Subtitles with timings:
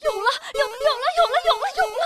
[0.00, 2.02] 有了，有有了，有了，有了，有了！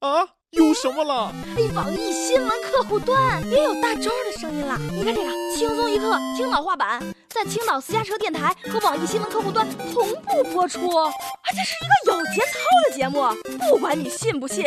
[0.00, 1.32] 啊，有什么了？
[1.56, 4.78] 哎，网易新闻客户端也有大招的声音了。
[4.78, 10.80] 你看这个，轻松一刻青岛话版，在青岛私家车电台和网易新闻客户端同步播出。
[10.90, 12.58] 而且是一个有节操
[12.88, 13.26] 的节目，
[13.68, 14.64] 不管你信不信，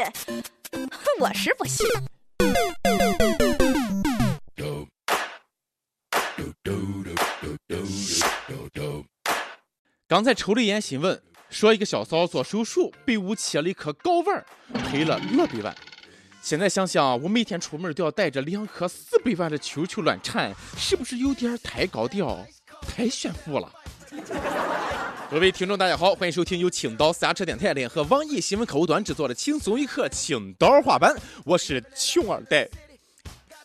[1.20, 1.88] 我是不信。
[10.08, 14.46] 刚才抽了一眼新闻，说一个小嫂做手术被误切了一颗睾丸，
[14.84, 15.76] 赔了二百万。
[16.42, 22.46] 现在想想，我每天出门都要带着两颗四百万的球球乱缠，是不是有点太高调、
[22.82, 23.72] 太炫富了？
[25.30, 32.68] 各位听众，大家好，欢迎收听由青岛私家车电台联合网易新闻客户端制作的《轻松一刻青岛话版》，我是穷二代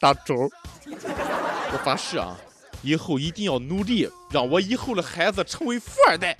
[0.00, 0.50] 大周。
[0.86, 2.36] 我发誓啊！
[2.82, 6.36] 以后一定要努力，让我以后的孩子成为富二代。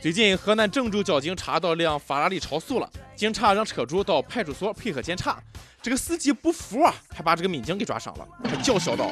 [0.00, 5.38] 最近，河南郑州交警查到辆法拉利超速了，警察让车主到派出所配合检查。
[5.82, 9.10] 这个司机不服啊，还把这个民警给抓伤了，还叫嚣道：“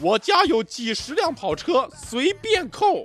[0.00, 3.04] 我家有几十辆跑车，随便扣。”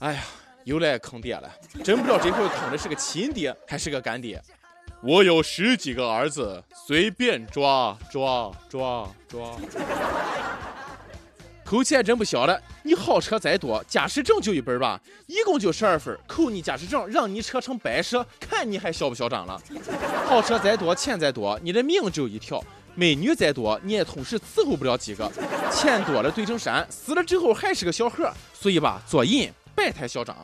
[0.00, 0.22] 哎呀，
[0.64, 1.50] 又来坑爹了！
[1.82, 4.42] 真不知道这回坑的是个亲爹还是个干爹。
[5.02, 9.56] 我有十几个儿子，随便抓抓抓抓。
[11.68, 19.60] 扣钱真不小了，你好车再多，驾驶证就一本吧，一共就十二分，扣你驾驶证，让你车成白蛇，看你还嚣不嚣张了。
[20.24, 22.58] 好车再多，钱再多，你的命只有一条；
[22.94, 25.30] 美女再多，你也同时伺候不了几个。
[25.70, 28.32] 钱多了堆成山，死了之后还是个小河。
[28.54, 30.34] 所以吧，做人别太嚣张。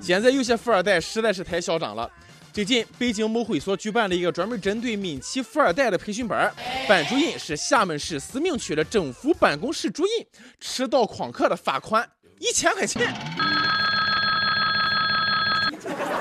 [0.00, 2.10] 现在有些富二代实在是太嚣张了。
[2.52, 6.52] 最近，北京某会所举办了一个专门针对民企富二代的培训班，
[6.86, 10.26] 班主任是厦门市思明区的政府办公室主任，
[10.60, 12.06] 迟到旷课的罚款
[12.38, 13.10] 一千块钱。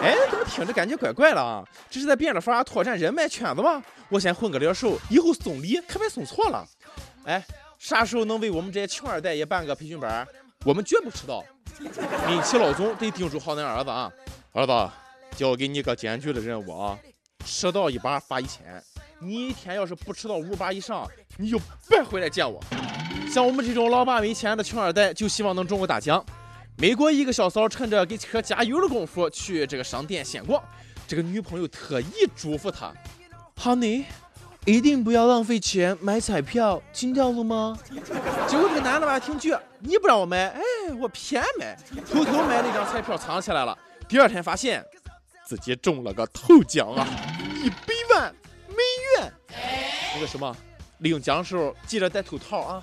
[0.02, 1.66] 哎，怎么听着感觉怪怪了啊？
[1.90, 3.84] 这是在变着法拓展人脉圈子吗？
[4.08, 6.66] 我先混个脸熟，以后送礼可别送错了。
[7.26, 7.44] 哎，
[7.78, 10.26] 啥时候能为我们这些穷二代也办个培训班？
[10.64, 11.44] 我们绝不迟到。
[12.26, 14.10] 民企老总得叮嘱好恁儿子啊，
[14.54, 14.72] 儿子。
[15.36, 16.98] 交给你个艰巨的任务啊！
[17.44, 18.82] 迟到一把罚一千，
[19.20, 21.60] 你一天要是不迟到五把以上，你就
[21.90, 22.64] 别回来见我。
[23.32, 26.24] 像我们这种老爸没钱的穷二代，就希望能中个大奖。
[26.78, 30.62] 美国一个小嫂趁着给车加油的功夫去这个商店闲逛，
[31.08, 32.94] 这个女朋友特意嘱咐他
[33.60, 34.06] ：“Honey，
[34.66, 37.76] 一定不要浪费钱买彩票，听到了吗？”
[38.48, 40.62] 结果这个男的吧挺倔，你不让我买，哎，
[41.00, 41.76] 我偏买，
[42.08, 43.76] 偷偷买了一张彩票藏起来了。
[44.08, 44.86] 第二天发现。
[45.52, 47.06] 自己中了个头奖啊，
[47.62, 48.34] 一百万
[48.70, 48.76] 美
[49.20, 49.34] 元！
[50.16, 50.56] 那个什么，
[51.00, 52.82] 领奖时候记得戴头套啊。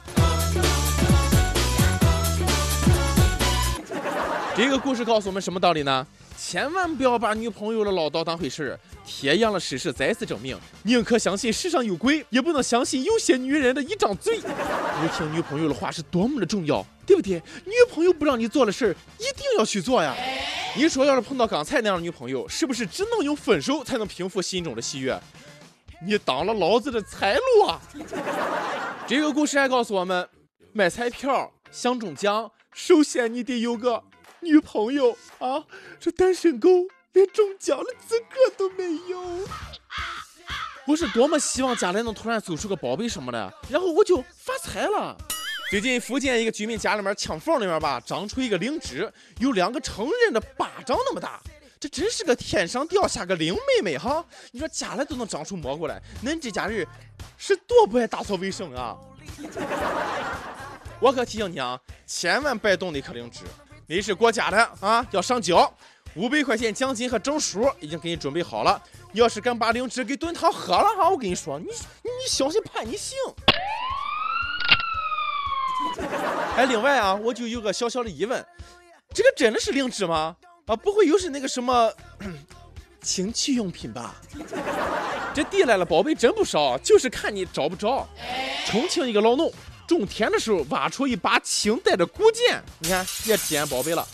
[4.54, 6.06] 这个故事告诉我们什么道理呢？
[6.38, 8.80] 千万不要把女朋友的唠叨当回事儿。
[9.04, 14.38] 天阳的事实再次证明，宁可相信世上有鬼，也不能相信有些女人的一张嘴。
[14.38, 17.42] 你听女朋友的话是多么的重要，对不对？
[17.64, 20.14] 女朋友不让你做的事儿，一定要去做呀。
[20.76, 25.20] 你说，要是碰到刚才那样的女朋友，是不是只能用分手才能平复心中的喜悦？
[26.06, 27.80] 你当了老子的财路啊！
[29.08, 30.28] 这个故事还告诉我们，
[30.72, 34.00] 买彩票想中奖，首先你得有个
[34.40, 35.64] 女朋友啊！
[35.98, 36.68] 这单身狗
[37.12, 39.48] 连中奖的资格都没有。
[40.86, 45.16] 我是多么希望家里能突然走出个宝贝什么的，然后我就发财了。
[45.70, 51.38] 最近福建一个居民家里面墙缝里面吧，长出一个灵芝，有两个成人的巴掌那么大，
[51.78, 54.24] 这真是个天上掉下个灵妹妹哈！
[54.50, 56.86] 你说家里都能长出蘑菇来，恁这家人
[57.36, 58.96] 是多不爱打扫卫生啊！
[61.00, 63.40] 我可提醒你啊，千万别动那颗灵芝，
[63.90, 65.72] 那是国家的啊，要上交，
[66.14, 68.80] 五百块钱奖金和证书已经给你准备好了。
[69.12, 73.16] 你要是敢把灵芝给炖汤喝了哈，我跟你说，你你小心判你刑。
[76.54, 78.44] 哎，另外啊，我就有个小小的疑问，
[79.14, 80.36] 这个真的是灵芝吗？
[80.66, 81.90] 啊，不会又是那个什么
[83.00, 84.16] 情趣用品吧？
[85.32, 88.06] 这地来了宝贝真不少，就是看你找不着。
[88.66, 89.50] 重庆一个老农
[89.88, 94.06] 种田的时候挖出一把清代的古剑，你看也体验宝贝了。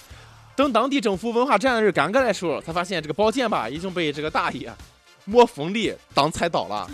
[0.57, 4.73] 等当地政府文化站的人赶过来的时候，才发现这个宝剑吧已经被这个大爷
[5.25, 6.89] 磨锋利当菜刀了。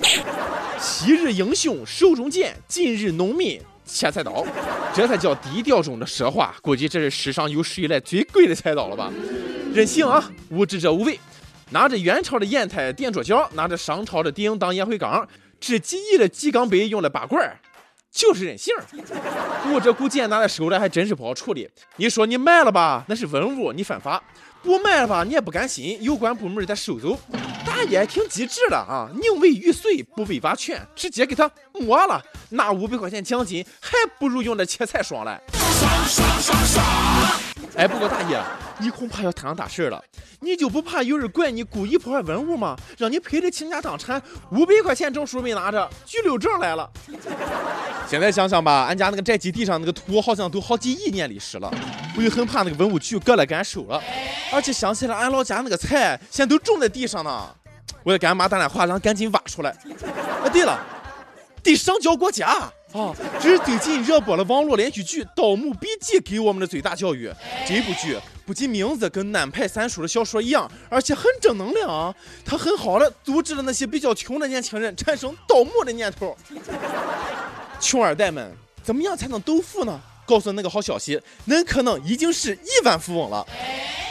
[0.81, 3.61] 昔日英雄手中剑，今日农民。
[3.93, 4.47] 切菜刀，
[4.95, 6.55] 这才叫低调中的奢华。
[6.63, 9.13] 估计这是史上有史以来最贵的菜刀了吧？
[9.75, 11.19] 任性啊，无知者无畏。
[11.71, 15.29] 拿着元朝的砚台垫桌角，拿着商朝的鼎当烟灰缸，
[15.59, 17.59] 制几亿的鸡缸杯用来拔罐儿
[18.11, 18.75] 就是任性。
[19.63, 21.69] 不过这古剑拿在手里还真是不好处理。
[21.97, 24.21] 你说你卖了吧，那是文物，你犯法；
[24.63, 27.19] 不卖了吧，你也不甘心，有关部门得收走。
[27.65, 32.23] 大爷挺机智的啊，宁为玉碎不为瓦全，直接给他抹了。
[32.49, 35.39] 那五百块钱奖金还不如用那切菜爽嘞。
[35.53, 37.50] 爽爽爽爽！
[37.81, 38.39] 哎，不过大爷，
[38.77, 40.05] 你恐怕要摊上大事了。
[40.41, 42.77] 你就不怕有人怪你故意破坏文物吗？
[42.99, 44.21] 让你赔得倾家荡产，
[44.53, 46.91] 五百块钱证书没拿着，拘留证来了。
[48.07, 51.73] 现在想想吧，俺家那个宅基地上那个土好像都好几亿年历史了，
[52.19, 53.99] 我就很怕那个文物局割了敢收了。
[54.53, 57.49] 而且想起来俺老家那个菜，现在都种在地上呢，
[58.03, 59.75] 我得给俺妈打电话，让赶紧挖出来。
[60.45, 60.79] 哎，对了，
[61.63, 62.71] 得上交国家。
[62.93, 67.31] 啊，这是最近热播的网络连续剧《盗墓笔记》给我们的最大教育。
[67.65, 72.13] 这部剧不仅名字跟南派三叔的小说一样，而且很正能量啊！
[72.45, 76.37] 它很好的阻止了那些比较穷的年轻人产生盗墓的念头。
[77.79, 78.53] 穷二代们，
[78.83, 80.01] 怎么样才能斗富呢？
[80.27, 83.47] 告诉那个好消息，恁可能已经是亿万富翁了。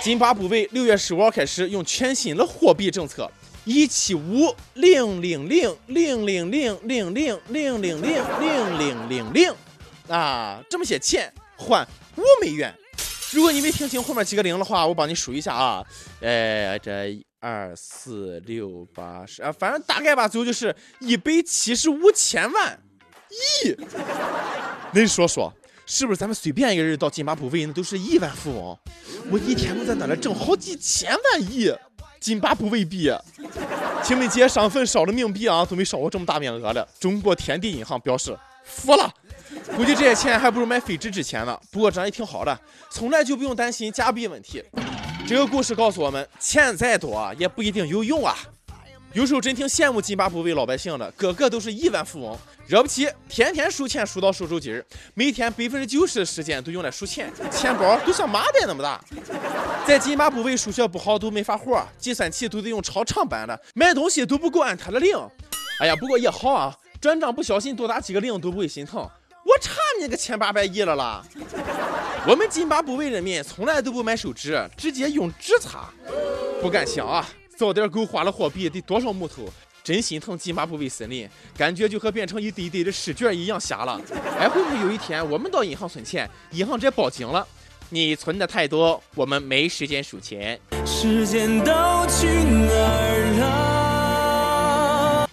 [0.01, 3.29] 津巴布韦六月十五号开始用全新的货币政策。
[3.65, 7.43] 一七五零零零零零零零零零
[7.81, 9.55] 零零零零零
[10.07, 12.73] 啊，这么些钱换五美元。
[13.31, 15.85] 如果你没听清后面几个零的话，我帮你数一下啊。
[16.19, 22.79] 呃，这二四六八十啊，反正大概吧，最后就是一百七十五千万
[23.29, 23.75] 亿。
[24.93, 25.53] 恁说说，
[25.85, 28.75] 是不是咱们随便一个人到津巴布韦那都是亿万富翁？
[29.31, 31.71] 我一天能在那里挣好几千万亿。
[32.19, 33.11] 津巴布韦币，
[34.03, 36.87] 清明节上坟烧的冥币啊，都没烧过这么大面额的。
[36.99, 39.11] 中国天地银行表示服了，
[39.75, 41.59] 估计这些钱还不如买废纸值钱呢。
[41.71, 42.59] 不过这样也挺好的，
[42.91, 44.63] 从来就不用担心假币问题。
[45.27, 48.35] 这个故事告诉我们，钱再多也不一定有用啊。
[49.13, 52.37] 有时候真挺羡慕津巴布韦老百姓的，个个都是亿万富翁。
[52.67, 54.85] 惹不起，天天数钱数到手抽筋儿，
[55.15, 59.03] 每天百分之九十的时间都用来数钱，钱包都像麻袋那么大。
[59.85, 65.17] 在津巴布韦，数学不好都没法活，计算器都得用超长版的，买东西都不够按它的零。
[65.79, 69.01] 哎呀，不过也好啊，转账不小心多打几个零都不会心疼。
[69.43, 71.23] 我差你个千八百亿了啦！
[72.27, 75.89] 我们津巴布韦人民从来都不买手纸，直接用纸擦。
[76.61, 79.51] 不敢想啊，早点够花了货币得多少木头。
[79.81, 83.99] 真心疼津巴布韦森林，感觉就和变成一堆堆的试卷一样瞎了。
[84.37, 87.47] 哎，会不会有一天我们到银行存钱，银行直接报警了？
[87.91, 90.59] 你存的太多，我们没时间数钱。
[90.85, 91.73] 时间都
[92.07, 93.33] 去哪儿
[95.19, 95.27] 了？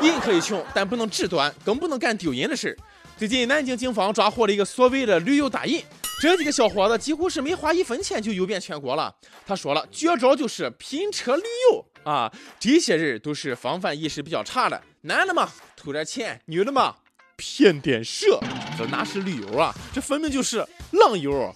[0.00, 2.78] 人可以穷，但不能志短，更不能干丢人的事。
[3.16, 5.82] 最近南京警方抓获了一个所谓的旅游大印，
[6.22, 9.12] 这几个小伙子几乎是没花一分钱就游遍全国了。
[9.44, 11.42] 他说了，绝招就是拼车旅
[11.72, 11.84] 游。
[12.04, 16.94] 啊，这些人都是防范意识比较差的，男的嘛偷点钱，女的嘛
[17.36, 18.40] 骗点色，
[18.78, 19.74] 这哪是旅游啊？
[19.92, 21.54] 这分明就是浪游，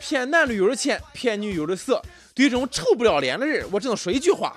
[0.00, 2.02] 骗男驴友的钱，骗女友的色。
[2.34, 4.56] 对这种臭不要脸的人，我只能说一句话：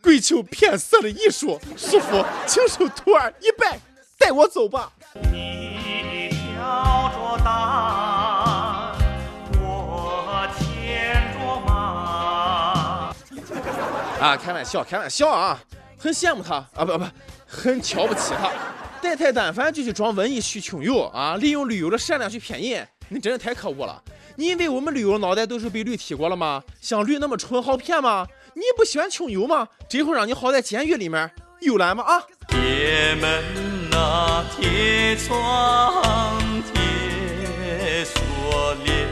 [0.00, 3.78] 跪求骗色的艺术，师傅，请受徒儿一拜，
[4.18, 4.92] 带我走吧。
[5.30, 7.88] 你挑着担。
[14.20, 15.60] 啊，开玩笑，开玩笑啊！
[15.96, 17.04] 很羡慕他啊，不不，
[17.46, 18.50] 很瞧不起他。
[19.00, 24.02] 带太单反就去装文艺去穷游啊，利用驴友的善良去骗人，你真的太可恶了！
[24.40, 26.62] 你以为我们旅游脑袋都是被驴踢过了吗？
[26.80, 28.24] 像驴那么蠢好骗吗？
[28.54, 29.66] 你不喜欢穷游吗？
[29.88, 31.28] 这会让你好在监狱里面
[31.58, 32.04] 游览吗？
[32.04, 32.22] 啊！
[32.46, 33.42] 铁门
[33.98, 39.08] 啊，铁窗，铁锁链。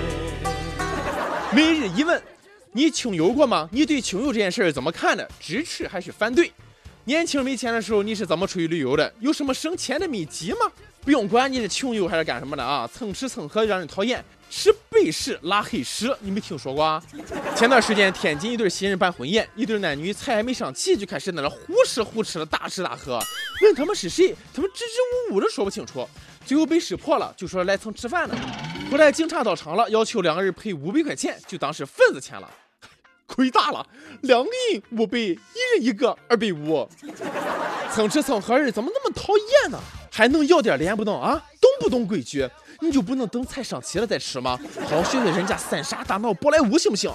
[1.52, 2.22] 每日一问。
[2.70, 3.68] 你穷游过吗？
[3.72, 5.28] 你对穷游这件事儿怎么看的？
[5.40, 6.52] 支持还是反对？
[7.02, 9.12] 年轻没钱的时候你是怎么出去旅游的？
[9.18, 10.70] 有什么省钱的秘籍吗？
[11.04, 17.02] 不用管你是穷游还是干什么的啊，蹭吃蹭喝让人讨厌，吃白食拉黑屎，你没听说过啊？
[17.54, 23.20] 前段时间天津一对新人办婚宴，一对男女菜还没上齐就开始在那呼吃呼吃的大吃大喝，
[23.62, 26.08] 问他们是谁，他们支支吾吾的说不清楚，
[26.44, 28.36] 最后被识破了，就说来蹭吃饭的。
[28.90, 32.48] 后来警察到场了，要求两个人赔五百块钱，就当是份子钱了。
[33.26, 33.84] 亏大了，
[34.22, 35.34] 两个人五百，一
[35.74, 36.88] 人一个二百五。
[37.92, 39.78] 蹭吃蹭喝人怎么那么讨厌呢？
[40.12, 41.44] 还能要点脸不能啊？
[41.60, 42.48] 懂不懂规矩？
[42.80, 44.58] 你就不能等菜上齐了再吃吗？
[44.88, 47.10] 好学学人家三傻大闹宝莱坞行不行？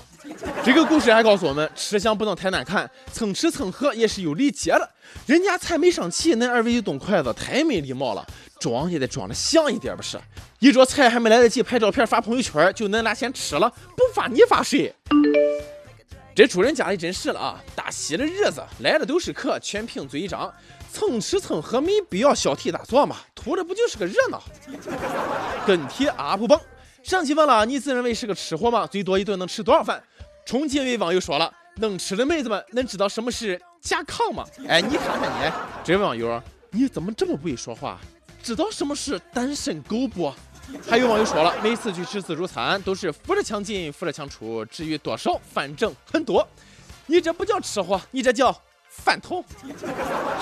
[0.64, 4.90] 这个故事还告诉我们，吃相不能太难看，蹭吃蹭喝也是有礼节的。
[5.26, 8.26] 人家菜没上齐，恁二位就动筷子，太没礼貌了。
[8.60, 10.20] 装也得装的像一点不是？
[10.60, 14.94] 一桌菜还没来得及拍照片发朋友圈，就恁俩先吃了，不发你发谁？
[16.34, 17.62] 这主人家里真是了啊！
[17.76, 20.52] 大喜的日子来的都是客，全凭嘴一张，
[20.92, 24.44] 蹭吃蹭喝没必要小题大做嘛，图的不就是个热闹？
[25.66, 26.60] 跟帖 UP 榜，
[27.02, 28.86] 上期问了你自认为是个吃货吗？
[28.86, 30.04] 最多一顿能吃多少饭？
[30.46, 34.46] 重庆一位网友说了，能吃的妹子们能知道什么是甲亢吗？
[34.68, 35.52] 哎，你看看你，
[35.84, 38.00] 这位网友你怎么这么不会说话？
[38.44, 40.34] 知道什么是单身狗不？
[40.88, 46.46] 还有网友说了，每次去吃自助餐都是扶着墙进，扶着墙出，至于多少，反正很多。
[47.08, 48.56] 你这不叫吃货，你这叫
[48.92, 49.44] 饭桶。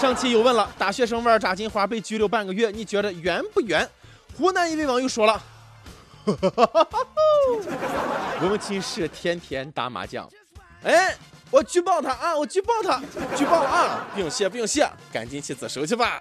[0.02, 3.88] 上期又问了，大学生玩炸金花被拘留半个月，你觉得冤不冤？
[4.36, 5.42] 湖南一位网友说了，
[8.42, 10.28] 我们寝室天天打麻将。
[10.84, 11.16] 哎，
[11.52, 13.02] 我举报他啊，我举报他，
[13.36, 14.08] 举报啊！
[14.14, 16.20] 不用谢，不用谢，赶紧去自首去吧。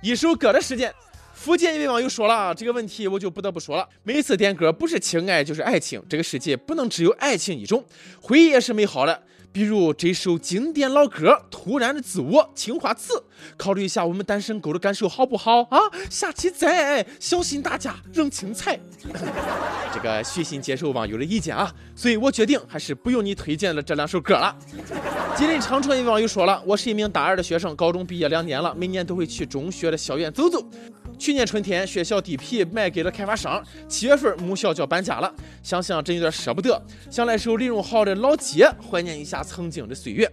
[0.00, 0.94] 一首歌的时间。
[1.34, 3.86] 福建一位网友说了这个问题，我就不得不说了。
[4.02, 7.84] 每次点歌不是情爱就是爱情，这个世界不能只有爱情一种，
[8.22, 9.22] 回忆也是美好的。
[9.56, 13.24] 比如这首经典老歌《突然的自我》，青花瓷，
[13.56, 15.78] 考虑一下我们单身狗的感受好不好啊？
[16.10, 18.78] 下期再爱，小心大家扔青菜。
[19.94, 24.54] 这个虚心接受网友的意见啊，所以我决定还是不用你推荐了这两首歌了。
[25.34, 30.62] 吉林长春一位网友说了，我是一名大二的学生，高中毕业两年了，每年都会去中学的校园走走。
[31.18, 33.62] 去年春天，学校地皮卖给了开发商。
[33.88, 35.32] 七月份，母校就要搬家了，
[35.62, 36.80] 想想真有点舍不得。
[37.10, 40.30] 想来首李荣浩的《老街》，怀念一下曾经的岁月。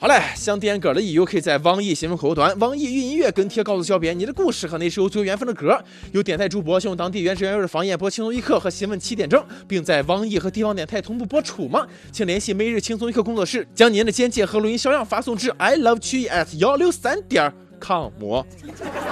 [0.00, 5.82] 好嘞，想点歌的益友可以在网易新闻客户端、网易云音乐跟帖告诉小编你的故事和那首最有缘分的歌。
[6.12, 11.86] 有电台主播想用当地原汁原味的方言播《轻松一刻》和新闻七点整，并在网易和地方电台同步播出吗？
[12.12, 17.50] 请联系每日轻松一刻工作室，将您的简介和录音小样发送至 i love 曲 at 幺六三点。
[17.84, 18.44] 抗魔。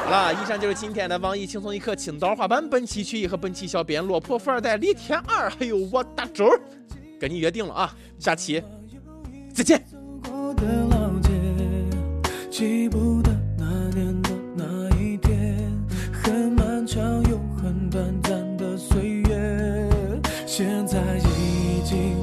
[0.06, 2.66] 好了，以上就是今天的网易轻松一刻青岛话版。
[2.70, 6.48] 本期曲艺和本期小编落魄富二代李天二，还有我大周，
[7.20, 8.62] 跟你约定了啊，下期
[9.52, 9.84] 再见。
[20.46, 22.20] 现在已经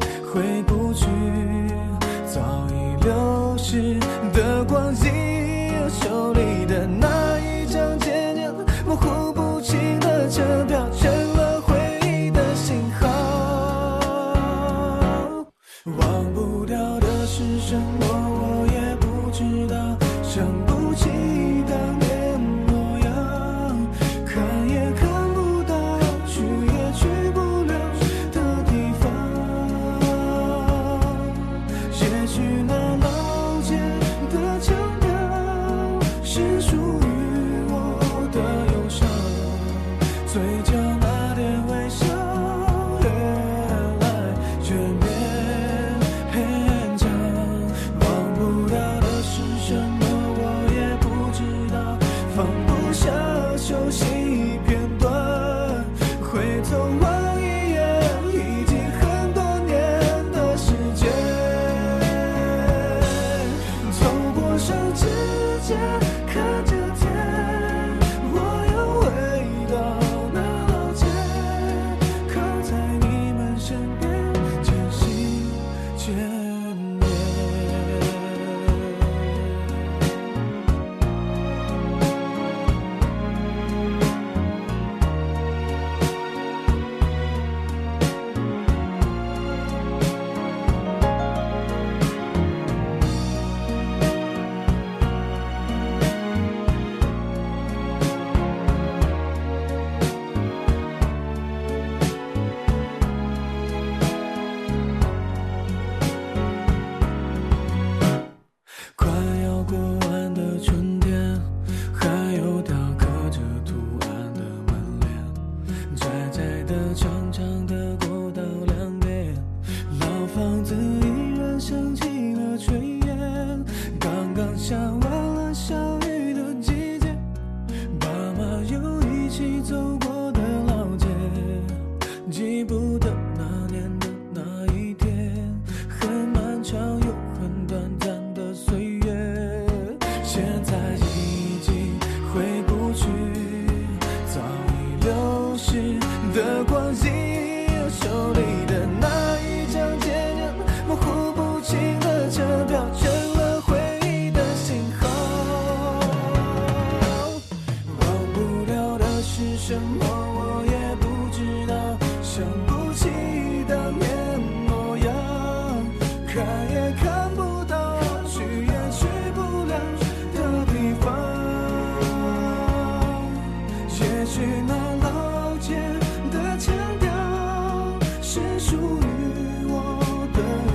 [178.31, 180.68] 是属于我的。